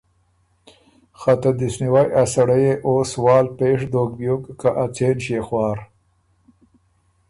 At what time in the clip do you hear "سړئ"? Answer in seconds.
2.33-2.59